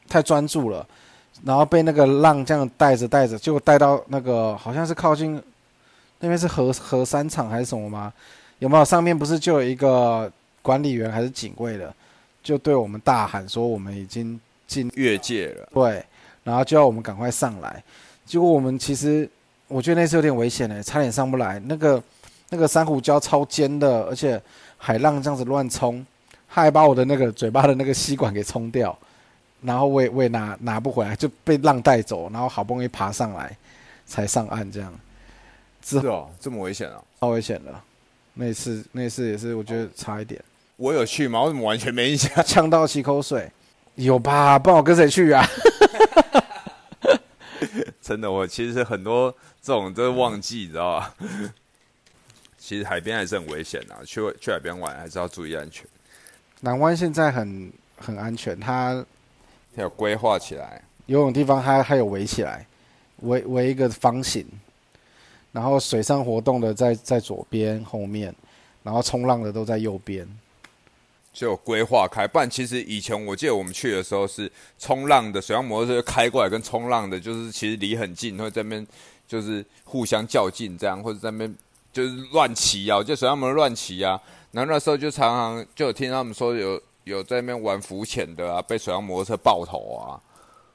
[0.09, 0.86] 太专注了，
[1.45, 5.41] 然后被那个浪这样带着带着，结果带到那个好像是靠近
[6.19, 8.11] 那边是核核三厂还是什么吗？
[8.59, 8.84] 有没有？
[8.84, 10.29] 上面不是就有一个
[10.61, 11.93] 管理员还是警卫的？
[12.43, 16.05] 就对我们大喊说：“我们已经进越界了。”对，
[16.43, 17.81] 然后就要我们赶快上来。
[18.25, 19.27] 结果我们其实
[19.67, 21.59] 我觉得那次有点危险诶，差点上不来。
[21.65, 22.03] 那个
[22.49, 24.39] 那个珊瑚礁超尖的，而且
[24.77, 26.05] 海浪这样子乱冲，
[26.49, 28.97] 他还把我的那个嘴巴的那个吸管给冲掉，
[29.61, 33.55] 然后我也我也拿拿不回来，就被浪带走，然后好不容易爬上来
[34.05, 34.93] 才上岸，这样
[35.83, 37.01] 是哦，这么危险啊！
[37.19, 37.73] 超危险的。
[38.35, 40.41] 那次那次也是，我觉得差一点。
[40.76, 41.41] 我有去吗？
[41.41, 42.32] 我怎么完全没印象？
[42.43, 43.49] 呛到吸口水，
[43.95, 44.57] 有吧？
[44.59, 45.45] 不然我跟谁去啊？
[48.01, 51.15] 真的，我其实很多这种都忘记，你知道吧？
[52.57, 55.86] 其实海边还是很危险啊，去去海边玩还是要注意安全。
[56.61, 59.05] 南湾现在很很安全，它
[59.76, 62.65] 有规划起来，游泳地方它还有围起来，
[63.17, 64.45] 围围一个方形。
[65.51, 68.34] 然后水上活动的在在左边后面，
[68.82, 70.28] 然后冲浪的都在右边，
[71.34, 72.27] 就有规划开。
[72.27, 78.88] 不然其实以前我记得我们去的时候是冲浪的水上摩托车开过来，跟冲浪的就是其实离很近，会在那边
[79.27, 81.55] 就是互相较劲这样，或者在那边
[81.91, 84.17] 就是乱骑啊，就水上摩托乱骑啊。
[84.51, 90.21] 然后那时候就常常就有听他们说有有在那边玩浮潜的啊，被水上摩托车爆头啊，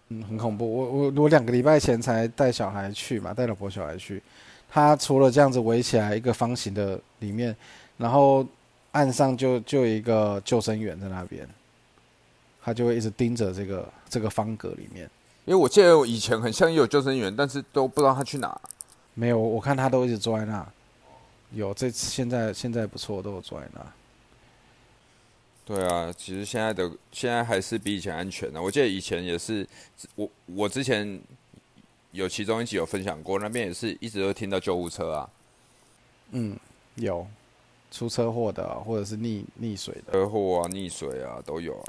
[0.08, 0.70] 嗯，很恐怖。
[0.70, 4.20] 我我我两个礼拜前才带小孩去嘛，带老婆小孩去。
[4.70, 7.56] 他除了这样子围起来一个方形的里面，
[7.96, 8.44] 然后
[8.92, 11.48] 岸上就就一个救生员在那边，
[12.62, 15.08] 他就会一直盯着这个这个方格里面。
[15.44, 18.60] 因为我记得我以前很像有救生员，但是都不知道他去哪。
[19.14, 20.66] 没有，我看他都一直坐在那。
[21.52, 23.80] 有这次现在现在不错，都有坐在那。
[25.64, 28.60] 对啊，其实现在的现在还是比以前安全的。
[28.60, 29.66] 我记得以前也是，
[30.14, 31.20] 我我之前。
[32.12, 35.30] 有其中一集有分享过，那边也是一直都听到救护车啊。
[36.30, 36.58] 嗯，
[36.94, 37.24] 有
[37.90, 40.12] 出车祸的，或者是溺溺水的。
[40.12, 41.86] 车祸啊，溺水啊，都有啊。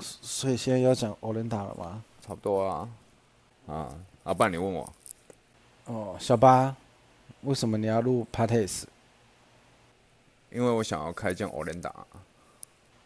[0.00, 2.02] 所以现在要讲欧伦达了吗？
[2.20, 2.88] 差不多啊。
[3.66, 3.94] 啊，
[4.24, 4.92] 阿爸，你问我。
[5.86, 6.74] 哦，小八，
[7.42, 8.88] 为什么你要录 p a t e s
[10.50, 11.94] 因为我想要开一间欧伦达。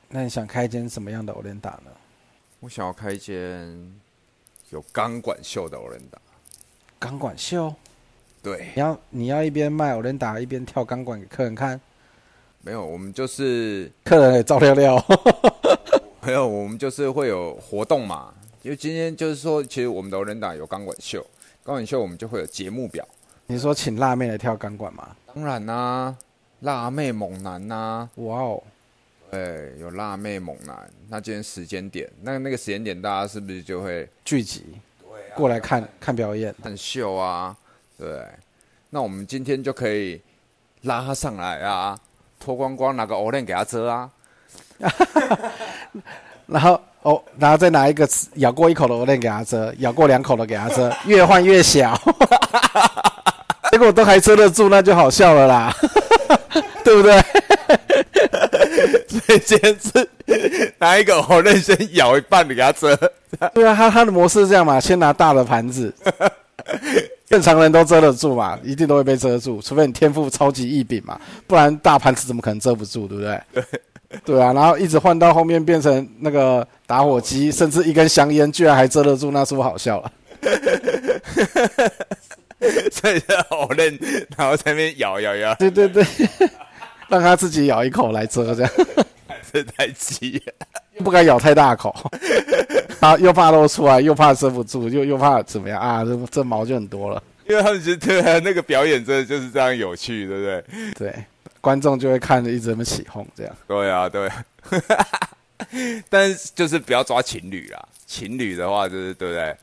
[0.08, 1.90] 那你想开一间什么样的欧伦达呢？
[2.60, 4.00] 我想要开一间。
[4.70, 6.18] 有钢管秀的欧伦达，
[6.98, 7.72] 钢管秀，
[8.44, 11.80] 对，你要你要一边卖欧伦达一边跳钢管给客人看，
[12.60, 15.02] 没有，我们就是客人也照料料，
[16.20, 21.26] 没有，我们就是会有活动嘛，因为今天就是说，其实我们的欧伦达有钢管秀，
[21.64, 23.02] 钢管秀我们就会有节目表。
[23.46, 25.16] 你说请辣妹来跳钢管吗？
[25.34, 26.14] 当然啦，
[26.60, 28.62] 辣妹猛男呐，哇哦。
[29.30, 30.88] 对，有辣妹猛男。
[31.08, 34.64] 那今天时间点，那那个时间点，大家是不是就会聚集？
[35.34, 37.56] 过来看看表演、看秀啊？
[38.04, 38.22] 对。
[38.90, 40.20] 那我们今天就可以
[40.82, 41.96] 拉他上来啊，
[42.38, 44.10] 脱光光，拿个欧链给他遮啊。
[46.46, 51.98] 然后哦，然后再拿一个咬过一口的欧链给他遮，咬过两口的给他遮， 越换越小。
[53.72, 55.74] 结果都还遮得住，那就好笑了啦，
[56.84, 57.20] 对不对？
[59.08, 60.08] 所以今天是
[60.78, 62.94] 拿一个火链先咬一半给他遮。
[63.52, 65.92] 对啊，他他的模式是这样嘛，先拿大的盘子，
[67.26, 73.40] 正常人都遮得住嘛，一定都会被遮住，除非你天赋超级异禀嘛，不然大盘子怎么可能遮不住，对不对？
[73.52, 73.64] 对，
[74.24, 80.12] 对啊，然后一直换到后面变成那个打火机，甚至一根香烟居然还遮得住，那是不好笑了。
[82.92, 83.98] 所以就火链，
[84.36, 85.54] 然后在那边咬咬咬。
[85.54, 86.04] 对对对。
[87.06, 88.70] 让他自己咬一口来遮，这样
[89.54, 90.42] 这太急，
[91.04, 91.94] 不敢咬太大口，
[92.98, 96.04] 啊，又怕露出来，又怕遮不住，又又怕怎么样啊？
[96.04, 97.22] 这这毛就很多了。
[97.48, 100.64] 因为他们觉得那个表演真的就是这样有趣，对不对？
[100.98, 101.24] 对，
[101.60, 103.56] 观众就会看着一直这么起哄，这样。
[103.68, 104.28] 对啊，对。
[106.10, 109.56] 但是就是不要抓情侣啦，情侣的话就是对不对？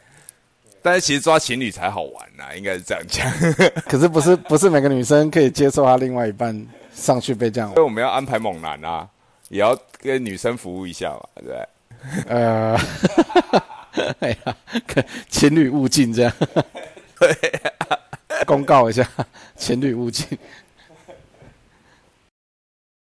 [0.82, 3.30] 但是其实抓情侣才好玩呐，应该是这样讲。
[3.90, 6.66] 可是不是不是每个女生可以接受她另外一半。
[6.94, 9.08] 上去被这样，所以我们要安排猛男啊，
[9.52, 11.68] 也要跟女生服务一下嘛，对不对？
[12.30, 12.80] 呃，
[14.22, 14.56] 哎呀，
[15.30, 16.34] 情侣勿近这样，
[17.20, 17.62] 对，
[18.48, 19.06] 公告一下，
[19.58, 20.26] 情侣勿近。